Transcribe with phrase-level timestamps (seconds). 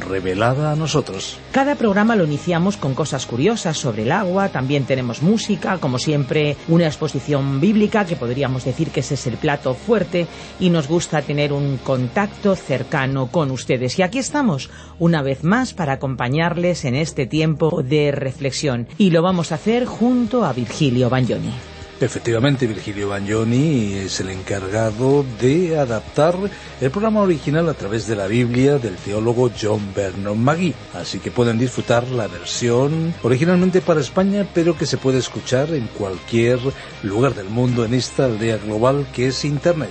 [0.00, 1.38] revelada a nosotros.
[1.52, 6.56] Cada programa lo iniciamos con cosas curiosas sobre el agua, también tenemos música, como siempre
[6.68, 10.26] una exposición bíblica, que podríamos decir que ese es el plato fuerte,
[10.60, 13.98] y nos gusta tener un contacto cercano con ustedes.
[13.98, 19.22] Y aquí estamos, una vez más, para acompañarles en este tiempo de reflexión, y lo
[19.22, 21.77] vamos a hacer junto a Virgilio Bagnoni.
[22.00, 26.36] Efectivamente, Virgilio Bagnoni es el encargado de adaptar
[26.80, 30.74] el programa original a través de la Biblia del teólogo John Vernon Magui.
[30.94, 35.88] Así que pueden disfrutar la versión originalmente para España, pero que se puede escuchar en
[35.88, 36.60] cualquier
[37.02, 39.90] lugar del mundo en esta aldea global que es Internet.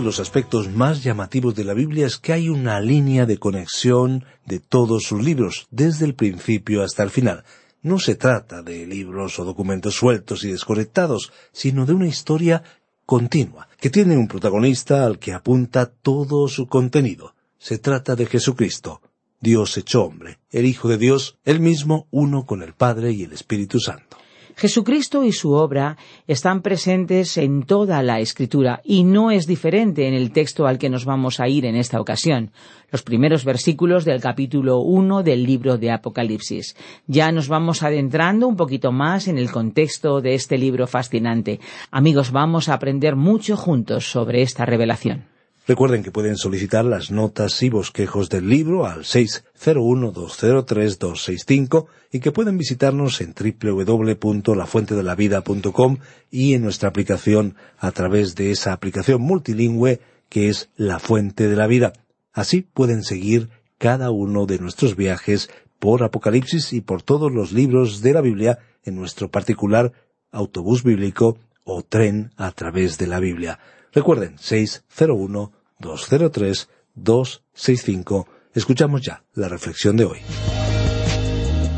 [0.00, 4.24] De los aspectos más llamativos de la Biblia es que hay una línea de conexión
[4.46, 7.44] de todos sus libros, desde el principio hasta el final.
[7.82, 12.62] No se trata de libros o documentos sueltos y desconectados, sino de una historia
[13.04, 17.34] continua, que tiene un protagonista al que apunta todo su contenido.
[17.58, 19.02] Se trata de Jesucristo,
[19.38, 23.34] Dios hecho hombre, el Hijo de Dios, el mismo uno con el Padre y el
[23.34, 24.16] Espíritu Santo.
[24.60, 25.96] Jesucristo y su obra
[26.26, 30.90] están presentes en toda la Escritura y no es diferente en el texto al que
[30.90, 32.50] nos vamos a ir en esta ocasión,
[32.92, 36.76] los primeros versículos del capítulo 1 del libro de Apocalipsis.
[37.06, 41.58] Ya nos vamos adentrando un poquito más en el contexto de este libro fascinante.
[41.90, 45.39] Amigos, vamos a aprender mucho juntos sobre esta revelación.
[45.66, 52.56] Recuerden que pueden solicitar las notas y bosquejos del libro al 601-203-265 y que pueden
[52.58, 55.98] visitarnos en www.lafuentedelavida.com
[56.30, 61.56] y en nuestra aplicación a través de esa aplicación multilingüe que es La Fuente de
[61.56, 61.92] la Vida.
[62.32, 68.00] Así pueden seguir cada uno de nuestros viajes por Apocalipsis y por todos los libros
[68.00, 69.92] de la Biblia en nuestro particular
[70.30, 73.58] autobús bíblico o tren a través de la Biblia.
[73.92, 78.26] Recuerden, 601 203-265.
[78.54, 80.20] Escuchamos ya la reflexión de hoy.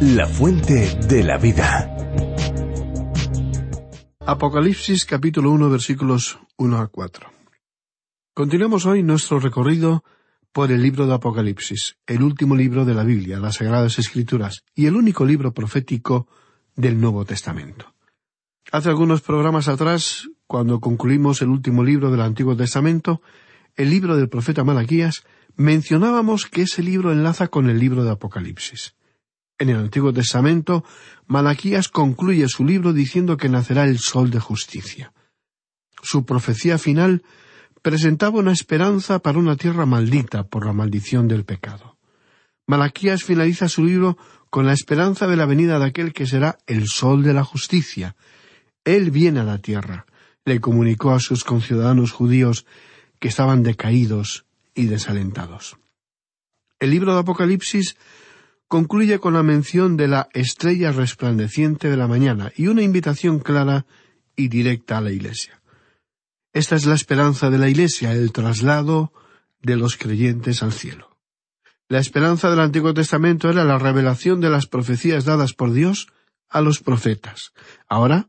[0.01, 1.89] La fuente de la vida.
[4.27, 7.31] Apocalipsis capítulo 1 versículos 1 a 4.
[8.35, 10.05] Continuamos hoy nuestro recorrido
[10.53, 14.87] por el libro de Apocalipsis, el último libro de la Biblia, las Sagradas Escrituras, y
[14.87, 16.29] el único libro profético
[16.75, 17.95] del Nuevo Testamento.
[18.71, 23.23] Hace algunos programas atrás, cuando concluimos el último libro del Antiguo Testamento,
[23.75, 25.25] el libro del profeta Malaquías,
[25.57, 28.95] mencionábamos que ese libro enlaza con el libro de Apocalipsis.
[29.59, 30.85] En el Antiguo Testamento,
[31.27, 35.15] Malaquías concluye su libro diciendo que nacerá el sol de justicia.
[36.03, 37.23] Su profecía final
[37.81, 41.97] presentaba una esperanza para una tierra maldita por la maldición del pecado.
[42.67, 44.19] Malaquías finaliza su libro
[44.51, 48.17] con la esperanza de la venida de aquel que será el sol de la justicia.
[48.85, 50.05] Él viene a la tierra,
[50.45, 52.67] le comunicó a sus conciudadanos judíos
[53.19, 54.45] que estaban decaídos
[54.75, 55.77] y desalentados.
[56.81, 57.97] El libro de Apocalipsis
[58.67, 63.87] concluye con la mención de la estrella resplandeciente de la mañana y una invitación clara
[64.35, 65.63] y directa a la Iglesia.
[66.53, 69.13] Esta es la esperanza de la Iglesia, el traslado
[69.61, 71.17] de los creyentes al cielo.
[71.89, 76.09] La esperanza del Antiguo Testamento era la revelación de las profecías dadas por Dios
[76.49, 77.53] a los profetas.
[77.89, 78.29] Ahora,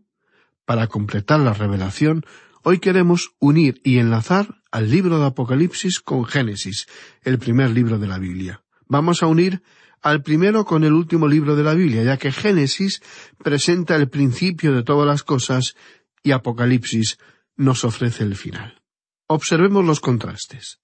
[0.66, 2.26] para completar la revelación,
[2.66, 6.88] Hoy queremos unir y enlazar al libro de Apocalipsis con Génesis,
[7.24, 8.64] el primer libro de la Biblia.
[8.88, 9.62] Vamos a unir
[10.02, 13.02] al primero con el último libro de la Biblia, ya que Génesis
[13.44, 15.76] presenta el principio de todas las cosas
[16.24, 17.18] y Apocalipsis
[17.58, 18.82] nos ofrece el final.
[19.28, 20.80] Observemos los contrastes.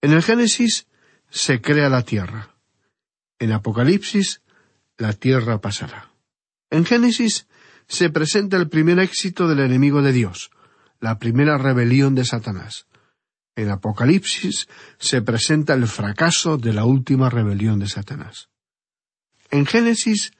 [0.00, 0.86] En el Génesis
[1.30, 2.54] se crea la tierra.
[3.40, 4.40] En Apocalipsis
[4.98, 6.12] la tierra pasará.
[6.70, 7.47] En Génesis
[7.88, 10.50] se presenta el primer éxito del enemigo de Dios,
[11.00, 12.86] la primera rebelión de Satanás.
[13.56, 14.68] En Apocalipsis
[14.98, 18.50] se presenta el fracaso de la última rebelión de Satanás.
[19.50, 20.32] En Génesis,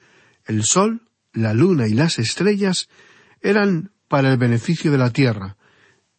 [0.45, 1.01] el sol,
[1.33, 2.87] la luna y las estrellas
[3.41, 5.57] eran para el beneficio de la tierra,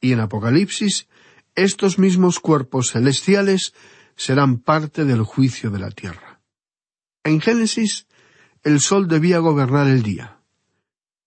[0.00, 1.08] y en Apocalipsis,
[1.54, 3.74] estos mismos cuerpos celestiales
[4.16, 6.40] serán parte del juicio de la tierra.
[7.24, 8.06] En Génesis,
[8.62, 10.39] el sol debía gobernar el día.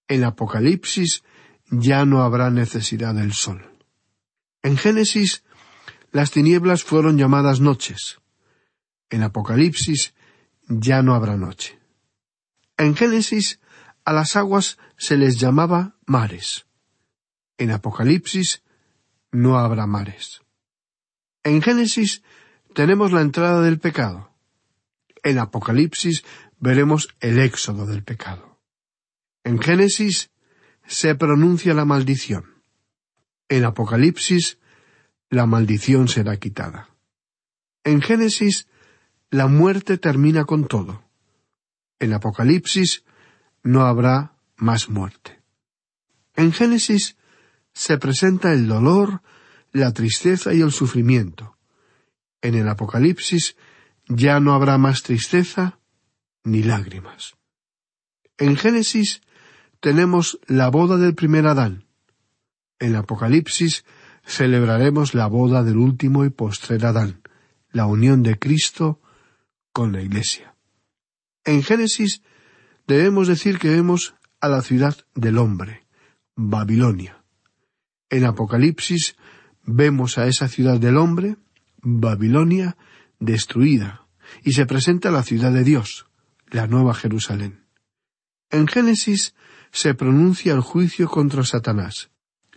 [0.08, 1.24] En Apocalipsis,
[1.70, 3.72] ya no habrá necesidad del sol.
[4.62, 5.44] En Génesis,
[6.12, 8.20] las tinieblas fueron llamadas noches.
[9.10, 10.14] En Apocalipsis,
[10.68, 11.80] ya no habrá noche.
[12.78, 13.60] En Génesis,
[14.06, 16.66] a las aguas se les llamaba mares.
[17.58, 18.64] En Apocalipsis,
[19.32, 20.42] no habrá mares.
[21.44, 22.24] En Génesis
[22.74, 24.32] tenemos la entrada del pecado.
[25.24, 26.24] En Apocalipsis
[26.60, 28.53] veremos el éxodo del pecado.
[29.54, 30.32] En Génesis
[30.88, 32.56] se pronuncia la maldición.
[33.50, 34.58] En Apocalipsis,
[35.30, 36.90] la maldición será quitada.
[37.84, 38.68] En Génesis,
[39.30, 41.04] la muerte termina con todo.
[42.00, 43.04] En Apocalipsis,
[43.62, 45.40] no habrá más muerte.
[46.36, 47.16] En Génesis
[47.74, 49.22] se presenta el dolor,
[49.72, 51.60] la tristeza y el sufrimiento.
[52.42, 53.56] En el Apocalipsis
[54.08, 55.78] ya no habrá más tristeza
[56.44, 57.36] ni lágrimas.
[58.40, 59.22] En Génesis
[59.84, 61.84] tenemos la boda del primer Adán.
[62.80, 63.84] En Apocalipsis
[64.24, 67.22] celebraremos la boda del último y postrer Adán,
[67.70, 69.02] la unión de Cristo
[69.74, 70.56] con la Iglesia.
[71.44, 72.22] En Génesis
[72.88, 75.86] debemos decir que vemos a la ciudad del hombre,
[76.34, 77.22] Babilonia.
[78.10, 79.18] En Apocalipsis
[79.66, 81.36] vemos a esa ciudad del hombre,
[81.82, 82.78] Babilonia,
[83.20, 84.08] destruida,
[84.46, 86.06] y se presenta la ciudad de Dios,
[86.52, 87.66] la nueva Jerusalén.
[88.50, 89.36] En Génesis
[89.74, 92.12] se pronuncia el juicio contra Satanás,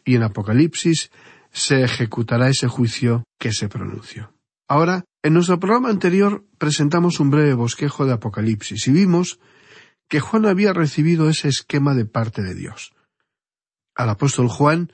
[0.04, 1.10] y en Apocalipsis
[1.50, 4.34] se ejecutará ese juicio que se pronunció.
[4.68, 9.40] Ahora, en nuestro programa anterior presentamos un breve bosquejo de Apocalipsis y vimos
[10.08, 12.92] que Juan había recibido ese esquema de parte de Dios.
[13.94, 14.92] Al apóstol Juan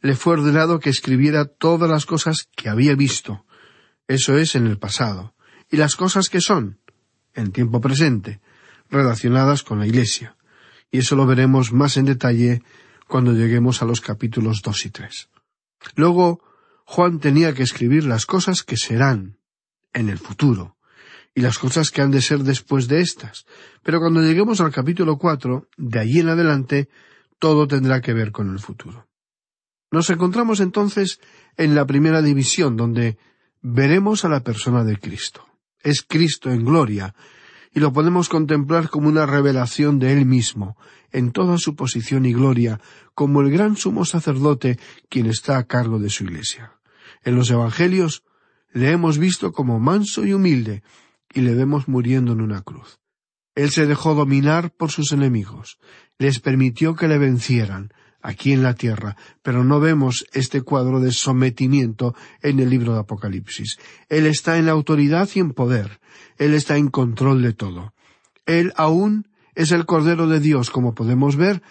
[0.00, 3.44] le fue ordenado que escribiera todas las cosas que había visto,
[4.06, 5.34] eso es en el pasado,
[5.68, 6.78] y las cosas que son,
[7.34, 8.40] en tiempo presente,
[8.88, 10.36] relacionadas con la Iglesia.
[10.92, 12.62] Y eso lo veremos más en detalle
[13.08, 15.28] cuando lleguemos a los capítulos dos y tres.
[15.96, 16.40] Luego,
[16.84, 19.38] Juan tenía que escribir las cosas que serán
[19.92, 20.76] en el futuro
[21.34, 23.46] y las cosas que han de ser después de estas.
[23.82, 26.88] Pero cuando lleguemos al capítulo cuatro, de allí en adelante,
[27.38, 29.08] todo tendrá que ver con el futuro.
[29.90, 31.20] Nos encontramos entonces
[31.56, 33.18] en la primera división, donde
[33.62, 35.46] veremos a la persona de Cristo.
[35.80, 37.14] Es Cristo en gloria,
[37.74, 40.76] y lo podemos contemplar como una revelación de Él mismo,
[41.10, 42.80] en toda su posición y gloria,
[43.14, 46.78] como el gran sumo sacerdote quien está a cargo de su Iglesia.
[47.22, 48.24] En los Evangelios
[48.72, 50.82] le hemos visto como manso y humilde,
[51.32, 52.98] y le vemos muriendo en una cruz.
[53.54, 55.78] Él se dejó dominar por sus enemigos,
[56.18, 61.12] les permitió que le vencieran, aquí en la tierra, pero no vemos este cuadro de
[61.12, 63.78] sometimiento en el libro de Apocalipsis.
[64.08, 66.00] Él está en la autoridad y en poder,
[66.38, 67.94] Él está en control de todo.
[68.46, 71.62] Él aún es el Cordero de Dios, como podemos ver,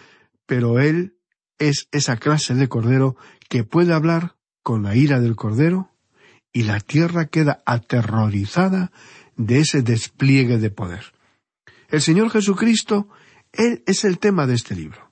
[0.46, 1.16] pero Él
[1.58, 3.16] es esa clase de Cordero
[3.50, 5.92] que puede hablar con la ira del Cordero
[6.54, 8.92] y la tierra queda aterrorizada
[9.38, 11.14] de ese despliegue de poder.
[11.90, 13.08] El Señor Jesucristo,
[13.52, 15.11] Él es el tema de este libro.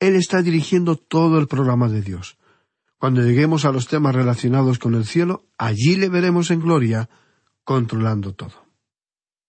[0.00, 2.38] Él está dirigiendo todo el programa de Dios.
[2.98, 7.08] Cuando lleguemos a los temas relacionados con el cielo, allí le veremos en gloria,
[7.64, 8.66] controlando todo.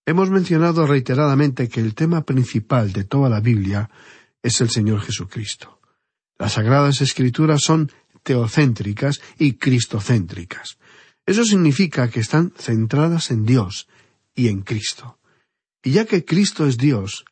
[0.04, 3.90] Hemos mencionado reiteradamente que el tema principal de toda la Biblia
[4.42, 5.80] es el Señor Jesucristo.
[6.38, 7.90] Las Sagradas Escrituras son
[8.22, 10.78] teocéntricas y cristocéntricas.
[11.24, 13.88] Eso significa que están centradas en Dios
[14.34, 15.18] y en Cristo.
[15.82, 17.24] Y ya que Cristo es Dios,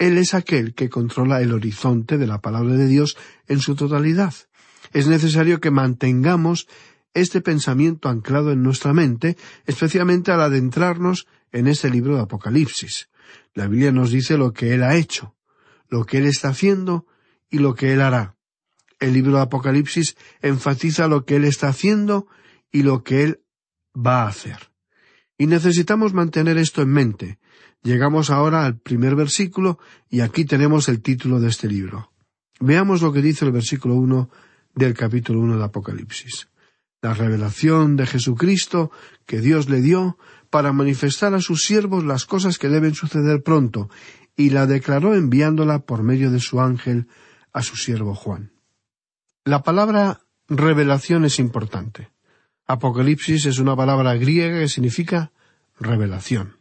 [0.00, 4.32] Él es aquel que controla el horizonte de la palabra de Dios en su totalidad.
[4.94, 6.66] Es necesario que mantengamos
[7.12, 13.10] este pensamiento anclado en nuestra mente, especialmente al adentrarnos en este libro de Apocalipsis.
[13.52, 15.36] La Biblia nos dice lo que Él ha hecho,
[15.90, 17.06] lo que Él está haciendo
[17.50, 18.36] y lo que Él hará.
[19.00, 22.26] El libro de Apocalipsis enfatiza lo que Él está haciendo
[22.72, 23.42] y lo que Él
[23.94, 24.72] va a hacer.
[25.36, 27.39] Y necesitamos mantener esto en mente.
[27.82, 32.12] Llegamos ahora al primer versículo y aquí tenemos el título de este libro.
[32.60, 34.28] Veamos lo que dice el versículo uno
[34.74, 36.48] del capítulo uno de Apocalipsis.
[37.00, 38.90] La revelación de Jesucristo
[39.24, 40.18] que Dios le dio
[40.50, 43.88] para manifestar a sus siervos las cosas que deben suceder pronto,
[44.36, 47.06] y la declaró enviándola por medio de su ángel
[47.52, 48.52] a su siervo Juan.
[49.44, 52.10] La palabra revelación es importante.
[52.66, 55.32] Apocalipsis es una palabra griega que significa
[55.78, 56.59] revelación.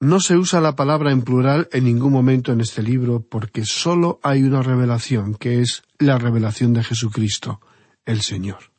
[0.00, 4.20] No se usa la palabra en plural en ningún momento en este libro porque sólo
[4.22, 7.60] hay una revelación, que es la revelación de Jesucristo,
[8.06, 8.70] el Señor.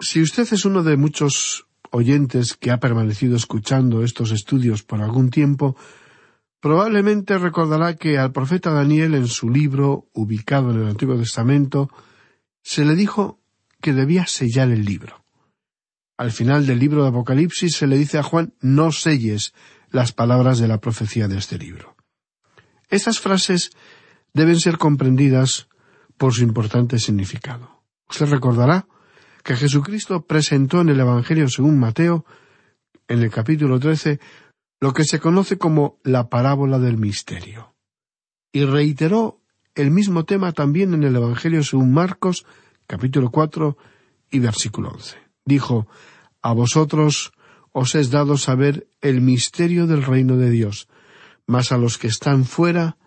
[0.00, 5.28] Si usted es uno de muchos oyentes que ha permanecido escuchando estos estudios por algún
[5.28, 5.76] tiempo,
[6.60, 11.90] probablemente recordará que al profeta Daniel en su libro, ubicado en el Antiguo Testamento,
[12.62, 13.40] se le dijo
[13.82, 15.22] que debía sellar el libro.
[16.16, 19.52] Al final del libro de Apocalipsis se le dice a Juan no selles
[19.90, 21.96] las palabras de la profecía de este libro.
[22.88, 23.70] Estas frases
[24.32, 25.68] deben ser comprendidas
[26.16, 27.82] por su importante significado.
[28.08, 28.86] Usted recordará
[29.44, 32.24] que Jesucristo presentó en el Evangelio según Mateo,
[33.06, 34.20] en el capítulo trece,
[34.80, 37.74] lo que se conoce como la parábola del misterio.
[38.52, 39.40] Y reiteró
[39.74, 42.44] el mismo tema también en el Evangelio según Marcos,
[42.86, 43.76] capítulo cuatro
[44.30, 45.88] y versículo once dijo,
[46.42, 47.32] A vosotros
[47.78, 50.88] os es dado saber el misterio del reino de Dios,
[51.46, 52.98] mas a los que están fuera,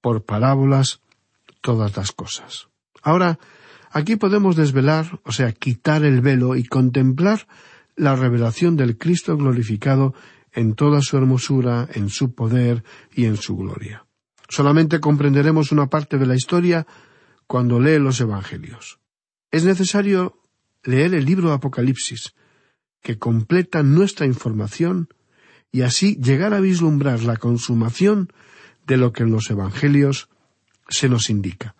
[0.00, 1.00] por parábolas,
[1.60, 2.66] todas las cosas.
[3.02, 3.38] Ahora,
[3.92, 7.46] aquí podemos desvelar, o sea, quitar el velo y contemplar
[7.94, 10.12] la revelación del Cristo glorificado
[10.52, 12.82] en toda su hermosura, en su poder
[13.14, 14.06] y en su gloria.
[14.48, 16.84] Solamente comprenderemos una parte de la historia
[17.46, 18.98] cuando lee los Evangelios.
[19.52, 20.42] Es necesario
[20.82, 22.34] leer el libro de Apocalipsis,
[23.06, 25.08] que completa nuestra información
[25.70, 28.32] y así llegar a vislumbrar la consumación
[28.84, 30.28] de lo que en los Evangelios
[30.88, 31.76] se nos indica.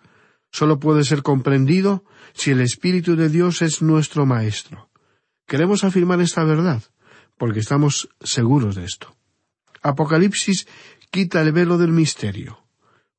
[0.53, 4.89] Solo puede ser comprendido si el Espíritu de Dios es nuestro Maestro.
[5.45, 6.81] Queremos afirmar esta verdad,
[7.37, 9.13] porque estamos seguros de esto.
[9.81, 10.65] Apocalipsis
[11.11, 12.63] quita el velo del misterio.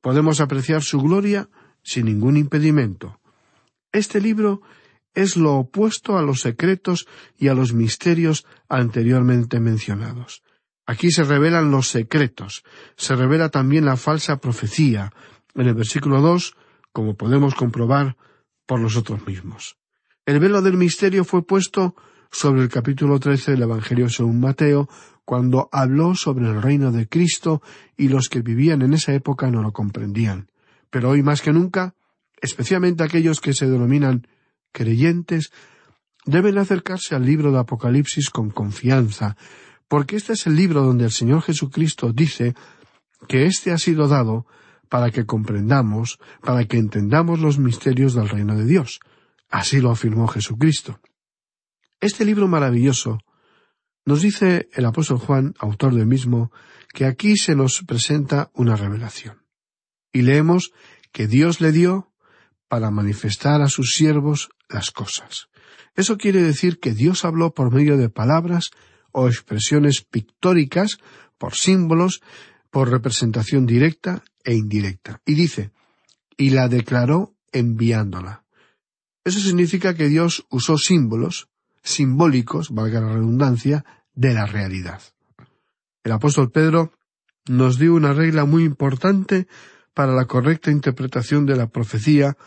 [0.01, 1.47] Podemos apreciar su gloria
[1.83, 3.19] sin ningún impedimento.
[3.91, 4.63] Este libro
[5.21, 7.07] es lo opuesto a los secretos
[7.37, 10.43] y a los misterios anteriormente mencionados.
[10.85, 12.63] Aquí se revelan los secretos,
[12.95, 15.11] se revela también la falsa profecía,
[15.53, 16.55] en el versículo dos,
[16.91, 18.17] como podemos comprobar
[18.65, 19.77] por nosotros mismos.
[20.25, 21.95] El velo del misterio fue puesto
[22.31, 24.87] sobre el capítulo trece del Evangelio según Mateo,
[25.25, 27.61] cuando habló sobre el reino de Cristo
[27.97, 30.49] y los que vivían en esa época no lo comprendían.
[30.89, 31.93] Pero hoy más que nunca,
[32.41, 34.27] especialmente aquellos que se denominan
[34.71, 35.51] creyentes,
[36.25, 39.35] deben acercarse al libro de Apocalipsis con confianza,
[39.87, 42.55] porque este es el libro donde el Señor Jesucristo dice
[43.27, 44.45] que éste ha sido dado
[44.89, 48.99] para que comprendamos, para que entendamos los misterios del reino de Dios.
[49.49, 50.99] Así lo afirmó Jesucristo.
[51.99, 53.19] Este libro maravilloso
[54.05, 56.51] nos dice el apóstol Juan, autor del mismo,
[56.93, 59.43] que aquí se nos presenta una revelación.
[60.11, 60.71] Y leemos
[61.11, 62.08] que Dios le dio
[62.69, 65.49] para manifestar a sus siervos las cosas.
[65.95, 68.71] Eso quiere decir que Dios habló por medio de palabras
[69.11, 70.99] o expresiones pictóricas,
[71.37, 72.21] por símbolos,
[72.69, 75.21] por representación directa e indirecta.
[75.25, 75.71] Y dice,
[76.37, 78.45] y la declaró enviándola.
[79.25, 81.49] Eso significa que Dios usó símbolos,
[81.83, 83.83] simbólicos, valga la redundancia,
[84.13, 85.01] de la realidad.
[86.03, 86.91] El apóstol Pedro
[87.47, 89.47] nos dio una regla muy importante
[89.93, 92.37] para la correcta interpretación de la profecía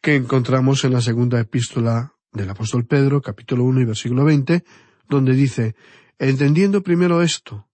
[0.00, 4.64] que encontramos en la segunda epístola del apóstol Pedro, capítulo 1 y versículo 20,
[5.08, 5.74] donde dice,
[6.18, 7.68] entendiendo primero esto,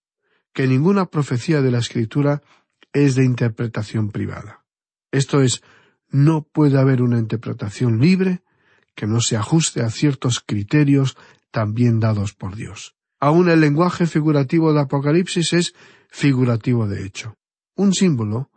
[0.53, 2.41] que ninguna profecía de la Escritura
[2.93, 4.63] es de interpretación privada.
[5.11, 5.61] Esto es,
[6.09, 8.41] no puede haber una interpretación libre
[8.95, 11.17] que no se ajuste a ciertos criterios
[11.51, 12.95] también dados por Dios.
[13.19, 15.73] Aún el lenguaje figurativo de Apocalipsis es
[16.09, 17.35] figurativo de hecho.
[17.75, 18.49] Un símbolo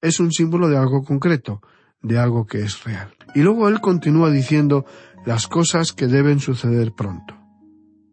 [0.00, 1.62] es un símbolo de algo concreto,
[2.02, 3.14] de algo que es real.
[3.34, 4.84] Y luego él continúa diciendo
[5.24, 7.34] las cosas que deben suceder pronto.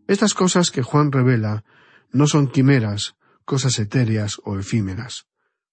[0.08, 1.64] Estas cosas que Juan revela
[2.12, 3.16] no son quimeras,
[3.46, 5.26] cosas etéreas o efímeras.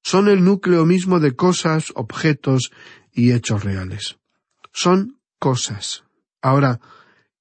[0.02, 2.70] Son el núcleo mismo de cosas, objetos
[3.12, 4.18] y hechos reales.
[4.72, 6.04] Son cosas.
[6.40, 6.80] Ahora,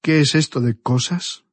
[0.01, 1.45] ¿qué es esto de cosas?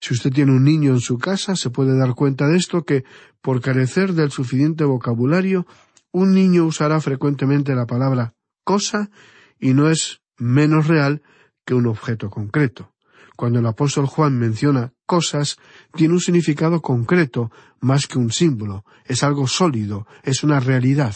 [0.00, 3.04] Si usted tiene un niño en su casa, se puede dar cuenta de esto que,
[3.40, 5.66] por carecer del suficiente vocabulario,
[6.12, 8.35] un niño usará frecuentemente la palabra
[8.66, 9.10] cosa
[9.60, 11.22] y no es menos real
[11.64, 12.92] que un objeto concreto.
[13.36, 15.56] Cuando el apóstol Juan menciona cosas,
[15.94, 17.50] tiene un significado concreto
[17.80, 21.14] más que un símbolo, es algo sólido, es una realidad.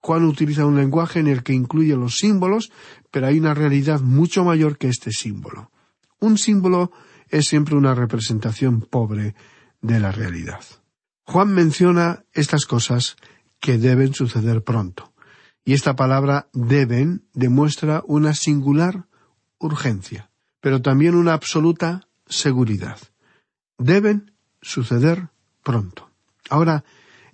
[0.00, 2.70] Juan utiliza un lenguaje en el que incluye los símbolos,
[3.10, 5.72] pero hay una realidad mucho mayor que este símbolo.
[6.20, 6.92] Un símbolo
[7.28, 9.34] es siempre una representación pobre
[9.80, 10.62] de la realidad.
[11.24, 13.16] Juan menciona estas cosas
[13.60, 15.12] que deben suceder pronto.
[15.64, 19.06] Y esta palabra deben demuestra una singular
[19.58, 22.98] urgencia, pero también una absoluta seguridad.
[23.78, 25.28] Deben suceder
[25.62, 26.10] pronto.
[26.48, 26.84] Ahora,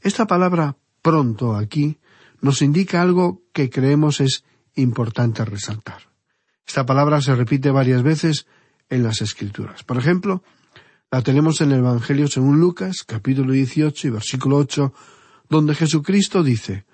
[0.01, 1.99] esta palabra pronto aquí
[2.41, 6.11] nos indica algo que creemos es importante resaltar.
[6.67, 8.47] Esta palabra se repite varias veces
[8.89, 9.85] en las Escrituras.
[9.85, 10.43] Por ejemplo,
[11.11, 14.93] la tenemos en el Evangelio según Lucas, capítulo 18 y versículo 8,
[15.49, 16.85] donde Jesucristo dice,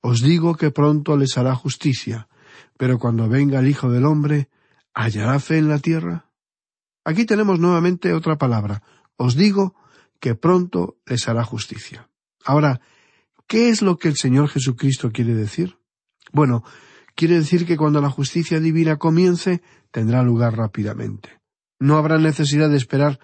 [0.00, 2.28] Os digo que pronto les hará justicia,
[2.76, 4.48] pero cuando venga el Hijo del Hombre,
[4.94, 6.30] ¿hallará fe en la tierra?
[7.04, 8.82] Aquí tenemos nuevamente otra palabra.
[9.16, 9.74] Os digo
[10.20, 12.08] que pronto les hará justicia.
[12.44, 12.80] Ahora,
[13.46, 15.78] ¿qué es lo que el Señor Jesucristo quiere decir?
[16.32, 16.64] Bueno,
[17.14, 21.40] quiere decir que cuando la justicia divina comience, tendrá lugar rápidamente.
[21.80, 23.18] No habrá necesidad de esperar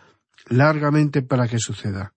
[0.46, 2.13] largamente para que suceda.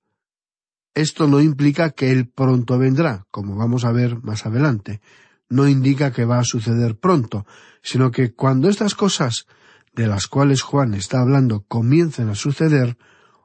[0.98, 5.00] Esto no implica que Él pronto vendrá, como vamos a ver más adelante.
[5.48, 7.46] No indica que va a suceder pronto,
[7.84, 9.46] sino que cuando estas cosas
[9.94, 12.98] de las cuales Juan está hablando comiencen a suceder,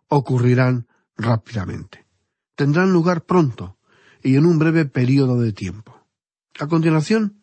[0.08, 2.06] ocurrirán rápidamente.
[2.54, 3.76] Tendrán lugar pronto
[4.22, 6.06] y en un breve período de tiempo.
[6.58, 7.42] A continuación,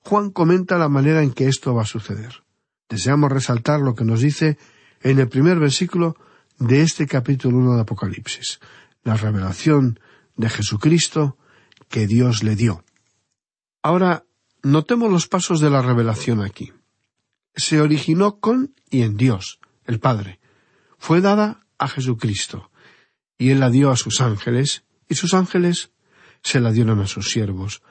[0.00, 2.44] Juan comenta la manera en que esto va a suceder.
[2.90, 4.58] Deseamos resaltar lo que nos dice
[5.00, 6.16] en el primer versículo
[6.58, 8.60] de este capítulo 1 de Apocalipsis
[9.02, 10.00] la revelación
[10.36, 11.36] de Jesucristo
[11.88, 12.84] que Dios le dio.
[13.82, 14.24] Ahora,
[14.62, 16.72] notemos los pasos de la revelación aquí.
[17.54, 20.40] Se originó con y en Dios, el Padre.
[20.98, 22.70] Fue dada a Jesucristo,
[23.36, 25.92] y Él la dio a sus ángeles, y sus ángeles
[26.42, 27.82] se la dieron a sus siervos,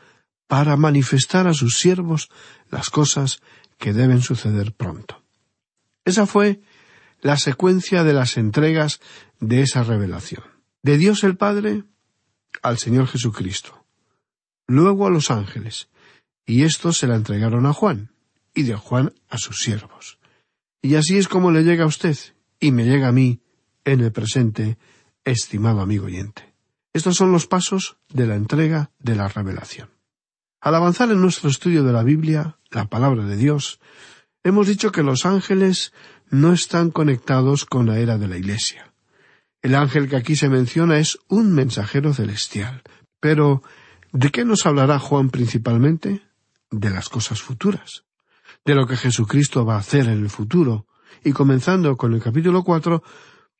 [0.47, 2.29] para manifestar a sus siervos
[2.69, 3.41] las cosas
[3.77, 5.23] que deben suceder pronto.
[6.05, 6.61] Esa fue
[7.21, 8.99] la secuencia de las entregas
[9.39, 10.56] de esa revelación.
[10.87, 11.83] De Dios el Padre
[12.61, 13.85] al Señor Jesucristo,
[14.67, 15.89] luego a los ángeles,
[16.45, 18.13] y estos se la entregaron a Juan,
[18.53, 20.17] y de Juan a sus siervos.
[20.81, 22.17] Y así es como le llega a usted,
[22.61, 23.41] y me llega a mí,
[23.83, 24.77] en el presente,
[25.25, 26.53] estimado amigo oyente.
[26.93, 29.89] Estos son los pasos de la entrega de la revelación.
[30.61, 33.81] Al avanzar en nuestro estudio de la Biblia, la palabra de Dios,
[34.41, 35.91] hemos dicho que los ángeles
[36.29, 38.93] no están conectados con la era de la Iglesia.
[39.61, 42.83] El ángel que aquí se menciona es un mensajero celestial.
[43.19, 43.63] Pero,
[44.11, 46.21] ¿de qué nos hablará Juan principalmente?
[46.69, 48.03] De las cosas futuras,
[48.65, 50.87] de lo que Jesucristo va a hacer en el futuro.
[51.23, 53.03] Y comenzando con el capítulo cuatro,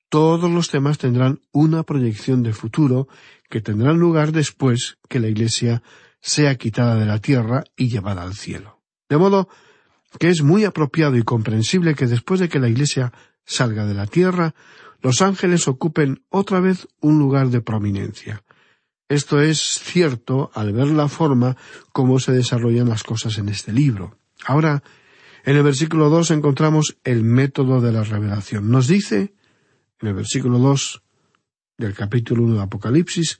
[0.10, 3.08] todos los temas tendrán una proyección de futuro
[3.50, 5.82] que tendrán lugar después que la Iglesia
[6.22, 8.82] sea quitada de la tierra y llevada al cielo.
[9.10, 9.50] De modo
[10.20, 13.14] que es muy apropiado y comprensible que después de que la Iglesia
[13.46, 14.54] salga de la tierra,
[15.08, 18.44] los ángeles ocupen otra vez un lugar de prominencia.
[19.08, 21.56] Esto es cierto al ver la forma
[21.94, 24.18] como se desarrollan las cosas en este libro.
[24.46, 24.84] Ahora,
[25.46, 28.70] en el versículo dos encontramos el método de la revelación.
[28.70, 29.34] Nos dice,
[30.02, 31.04] en el versículo dos
[31.78, 33.40] del capítulo uno de Apocalipsis,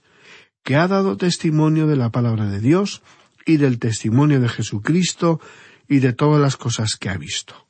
[0.64, 3.02] que ha dado testimonio de la palabra de Dios
[3.44, 5.38] y del testimonio de Jesucristo
[5.86, 7.67] y de todas las cosas que ha visto.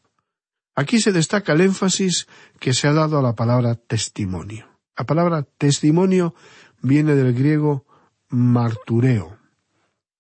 [0.79, 2.29] Aquí se destaca el énfasis
[2.61, 4.69] que se ha dado a la palabra testimonio.
[4.97, 6.37] La palabra testimonio
[6.83, 7.85] viene del griego
[8.29, 9.39] martureo.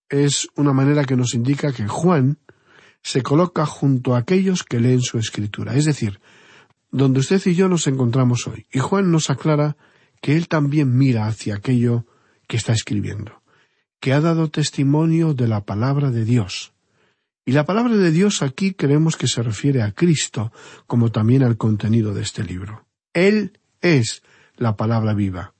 [0.09, 2.41] Es una manera que nos indica que Juan
[3.03, 6.19] se coloca junto a aquellos que leen su escritura, es decir,
[6.91, 8.67] donde usted y yo nos encontramos hoy.
[8.73, 9.77] Y Juan nos aclara
[10.21, 12.05] que él también mira hacia aquello
[12.49, 13.45] que está escribiendo,
[14.01, 16.73] que ha dado testimonio de la palabra de Dios.
[17.49, 20.53] Y la palabra de Dios aquí creemos que se refiere a Cristo,
[20.87, 22.87] como también al contenido de este libro.
[23.15, 24.23] Él es
[24.59, 25.55] la palabra viva.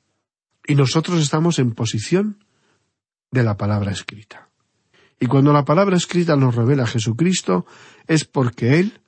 [0.67, 2.45] Y nosotros estamos en posición
[3.31, 4.51] de la palabra escrita.
[5.19, 7.65] Y cuando la palabra escrita nos revela a Jesucristo,
[8.07, 9.01] es porque Él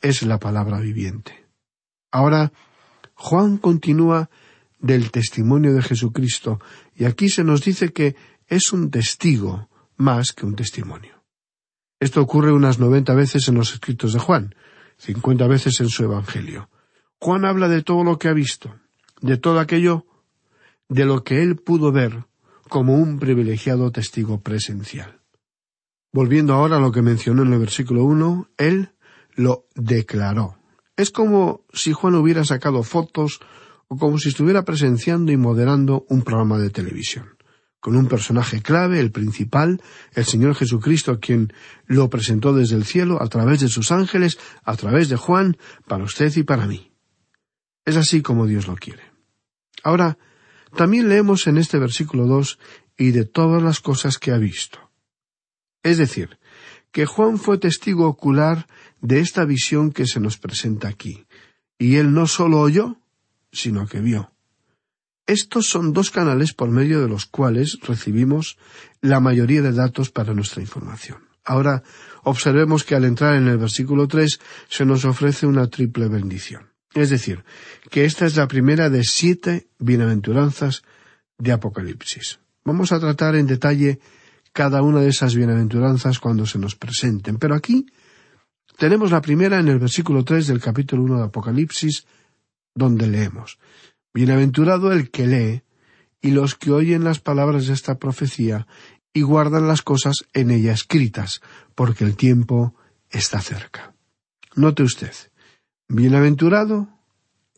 [0.00, 1.46] es la palabra viviente.
[2.10, 2.50] Ahora,
[3.14, 4.28] Juan continúa
[4.80, 6.58] del testimonio de Jesucristo,
[6.96, 8.16] y aquí se nos dice que
[8.48, 11.13] es un testigo más que un testimonio.
[12.00, 14.54] Esto ocurre unas noventa veces en los escritos de Juan,
[14.96, 16.68] cincuenta veces en su Evangelio.
[17.20, 18.74] Juan habla de todo lo que ha visto,
[19.20, 20.06] de todo aquello
[20.88, 22.24] de lo que él pudo ver
[22.68, 25.20] como un privilegiado testigo presencial.
[26.12, 28.94] Volviendo ahora a lo que mencionó en el versículo uno, él
[29.34, 30.58] lo declaró.
[30.96, 33.40] Es como si Juan hubiera sacado fotos
[33.88, 37.36] o como si estuviera presenciando y moderando un programa de televisión,
[37.84, 39.82] con un personaje clave, el principal,
[40.14, 41.52] el Señor Jesucristo, quien
[41.84, 46.02] lo presentó desde el cielo a través de sus ángeles, a través de Juan, para
[46.02, 46.90] usted y para mí.
[47.84, 49.02] Es así como Dios lo quiere.
[49.82, 50.16] Ahora,
[50.74, 52.58] también leemos en este versículo dos
[52.96, 54.78] y de todas las cosas que ha visto.
[55.82, 56.38] Es decir,
[56.90, 58.66] que Juan fue testigo ocular
[59.02, 61.26] de esta visión que se nos presenta aquí,
[61.78, 62.96] y él no solo oyó,
[63.52, 64.33] sino que vio.
[65.26, 68.58] Estos son dos canales por medio de los cuales recibimos
[69.00, 71.18] la mayoría de datos para nuestra información.
[71.44, 71.82] Ahora
[72.24, 76.70] observemos que al entrar en el versículo tres se nos ofrece una triple bendición.
[76.92, 77.42] Es decir,
[77.90, 80.82] que esta es la primera de siete bienaventuranzas
[81.38, 82.38] de Apocalipsis.
[82.64, 84.00] Vamos a tratar en detalle
[84.52, 87.38] cada una de esas bienaventuranzas cuando se nos presenten.
[87.38, 87.86] Pero aquí
[88.78, 92.06] tenemos la primera en el versículo tres del capítulo uno de Apocalipsis,
[92.74, 93.58] donde leemos
[94.14, 95.62] Bienaventurado el que lee
[96.22, 98.68] y los que oyen las palabras de esta profecía
[99.12, 101.42] y guardan las cosas en ella escritas,
[101.74, 102.76] porque el tiempo
[103.10, 103.94] está cerca.
[104.54, 105.12] Note usted,
[105.88, 106.88] bienaventurado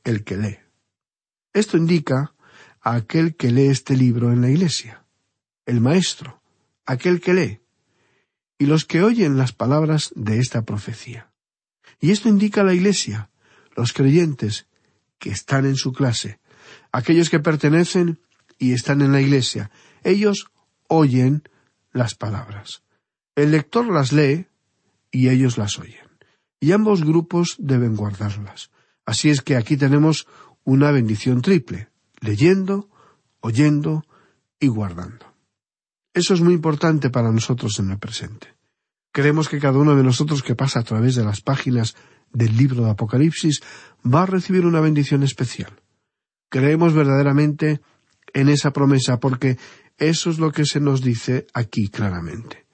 [0.02, 0.58] el que lee.
[1.52, 2.34] Esto indica
[2.80, 5.04] a aquel que lee este libro en la iglesia,
[5.66, 6.40] el maestro,
[6.86, 7.60] aquel que lee,
[8.58, 11.30] y los que oyen las palabras de esta profecía.
[12.00, 13.30] Y esto indica a la iglesia,
[13.76, 14.66] los creyentes,
[15.18, 16.40] que están en su clase,
[16.96, 18.18] aquellos que pertenecen
[18.58, 19.70] y están en la iglesia.
[20.02, 20.46] Ellos
[20.88, 21.42] oyen
[21.92, 22.82] las palabras.
[23.34, 24.46] El lector las lee
[25.10, 26.08] y ellos las oyen.
[26.58, 28.70] Y ambos grupos deben guardarlas.
[29.04, 30.26] Así es que aquí tenemos
[30.64, 32.88] una bendición triple, leyendo,
[33.40, 34.06] oyendo
[34.58, 35.26] y guardando.
[36.14, 38.54] Eso es muy importante para nosotros en el presente.
[39.12, 41.94] Creemos que cada uno de nosotros que pasa a través de las páginas
[42.32, 43.60] del libro de Apocalipsis
[44.02, 45.74] va a recibir una bendición especial.
[46.48, 47.80] Creemos verdaderamente
[48.32, 49.58] en esa promesa porque
[49.98, 52.66] eso es lo que se nos dice aquí claramente.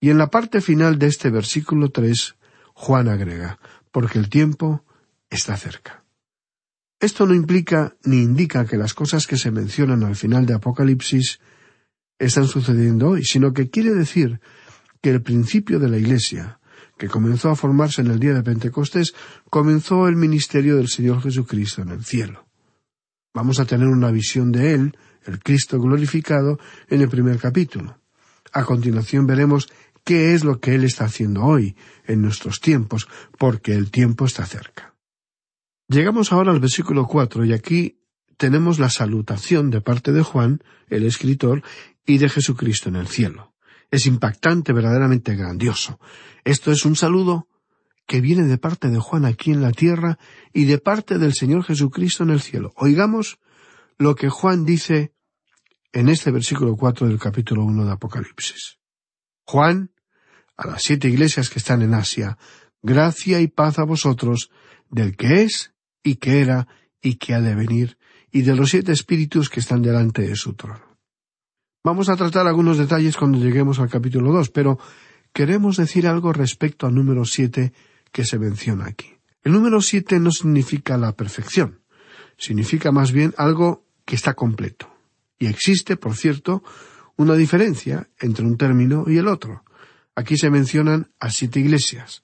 [0.00, 2.36] Y en la parte final de este versículo tres,
[2.74, 3.58] Juan agrega,
[3.90, 4.84] porque el tiempo
[5.30, 6.04] está cerca.
[7.00, 11.40] Esto no implica ni indica que las cosas que se mencionan al final de Apocalipsis
[12.18, 14.40] están sucediendo hoy, sino que quiere decir
[15.00, 16.60] que el principio de la Iglesia,
[16.96, 19.14] que comenzó a formarse en el día de Pentecostés,
[19.50, 22.46] comenzó el ministerio del Señor Jesucristo en el cielo.
[23.34, 27.98] Vamos a tener una visión de Él, el Cristo glorificado, en el primer capítulo.
[28.52, 29.72] A continuación veremos
[30.04, 34.44] qué es lo que Él está haciendo hoy, en nuestros tiempos, porque el tiempo está
[34.44, 34.94] cerca.
[35.88, 38.00] Llegamos ahora al versículo cuatro, y aquí
[38.36, 41.62] tenemos la salutación de parte de Juan, el escritor,
[42.04, 43.54] y de Jesucristo en el cielo.
[43.90, 46.00] Es impactante, verdaderamente grandioso.
[46.44, 47.48] Esto es un saludo
[48.06, 50.18] que viene de parte de Juan aquí en la tierra
[50.52, 52.72] y de parte del Señor Jesucristo en el cielo.
[52.76, 53.38] Oigamos
[53.98, 55.12] lo que Juan dice
[55.92, 58.78] en este versículo cuatro del capítulo uno de Apocalipsis.
[59.44, 59.90] Juan,
[60.56, 62.38] a las siete iglesias que están en Asia,
[62.82, 64.50] gracia y paz a vosotros,
[64.90, 66.68] del que es y que era
[67.00, 67.98] y que ha de venir,
[68.30, 70.98] y de los siete espíritus que están delante de su trono.
[71.84, 74.78] Vamos a tratar algunos detalles cuando lleguemos al capítulo dos, pero
[75.32, 77.72] queremos decir algo respecto al número siete
[78.12, 79.14] que se menciona aquí.
[79.42, 81.80] El número siete no significa la perfección,
[82.36, 84.94] significa más bien algo que está completo.
[85.38, 86.62] Y existe, por cierto,
[87.16, 89.64] una diferencia entre un término y el otro.
[90.14, 92.22] Aquí se mencionan a siete iglesias.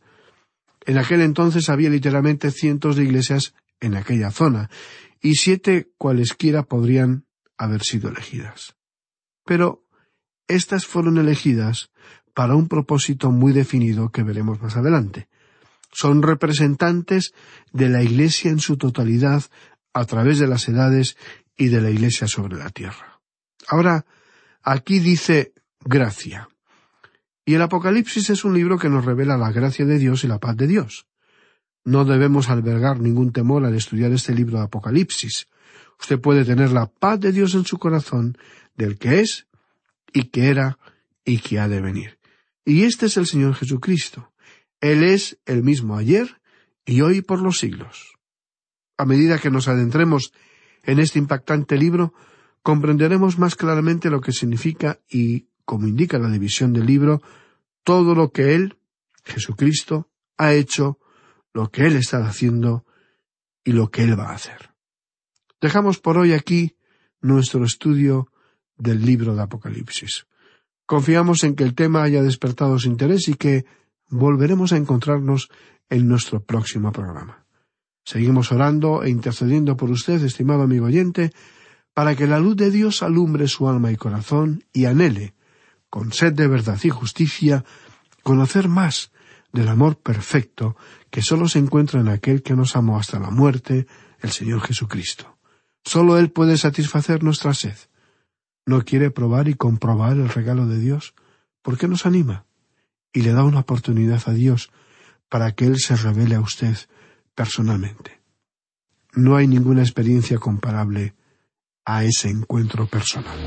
[0.87, 4.71] En aquel entonces había literalmente cientos de iglesias en aquella zona,
[5.21, 8.77] y siete cualesquiera podrían haber sido elegidas.
[9.45, 9.85] Pero
[10.47, 11.91] estas fueron elegidas
[12.35, 15.29] para un propósito muy definido que veremos más adelante.
[15.93, 17.33] Son representantes
[17.73, 19.45] de la Iglesia en su totalidad
[19.93, 21.17] a través de las edades
[21.57, 23.21] y de la Iglesia sobre la tierra.
[23.69, 24.07] Ahora,
[24.63, 25.53] aquí dice
[25.85, 26.49] gracia.
[27.45, 30.39] Y el Apocalipsis es un libro que nos revela la gracia de Dios y la
[30.39, 31.07] paz de Dios.
[31.85, 35.47] No debemos albergar ningún temor al estudiar este libro de Apocalipsis.
[35.99, 38.37] Usted puede tener la paz de Dios en su corazón,
[38.77, 39.47] del que es,
[40.13, 40.79] y que era,
[41.25, 42.19] y que ha de venir.
[42.65, 44.31] Y este es el Señor Jesucristo.
[44.81, 46.41] Él es el mismo ayer
[46.85, 48.19] y hoy por los siglos.
[48.97, 50.33] A medida que nos adentremos
[50.83, 52.15] en este impactante libro,
[52.63, 57.23] comprenderemos más claramente lo que significa y, como indica la división del libro,
[57.85, 58.79] todo lo que Él,
[59.25, 60.99] Jesucristo, ha hecho,
[61.53, 62.85] lo que Él está haciendo
[63.65, 64.71] y lo que Él va a hacer.
[65.61, 66.77] Dejamos por hoy aquí
[67.21, 68.29] nuestro estudio
[68.77, 70.27] del libro de Apocalipsis.
[70.87, 73.67] Confiamos en que el tema haya despertado su interés y que
[74.09, 75.51] volveremos a encontrarnos
[75.89, 77.45] en nuestro próximo programa.
[78.05, 81.33] Seguimos orando e intercediendo por usted, estimado amigo oyente,
[81.93, 85.35] para que la luz de Dios alumbre su alma y corazón y anhele,
[85.91, 87.65] con sed de verdad y justicia,
[88.23, 89.11] conocer más
[89.53, 90.77] del amor perfecto
[91.11, 93.87] que sólo se encuentra en aquel que nos amó hasta la muerte,
[94.21, 95.39] el Señor Jesucristo.
[95.85, 97.77] Sólo Él puede satisfacer nuestra sed.
[98.67, 101.15] ¿No quiere probar y comprobar el regalo de Dios?
[101.63, 102.45] ¿Por qué nos anima?
[103.13, 104.71] Y le da una oportunidad a Dios
[105.29, 106.77] para que Él se revele a usted
[107.35, 108.21] personalmente.
[109.15, 111.15] No hay ninguna experiencia comparable
[111.85, 113.39] a ese encuentro personal.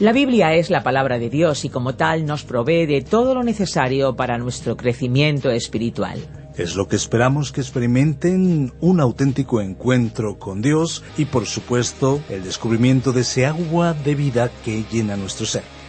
[0.00, 3.44] La Biblia es la palabra de Dios y como tal nos provee de todo lo
[3.44, 6.18] necesario para nuestro crecimiento espiritual.
[6.56, 12.42] Es lo que esperamos que experimenten un auténtico encuentro con Dios y por supuesto el
[12.42, 15.62] descubrimiento de ese agua de vida que llena nuestro ser.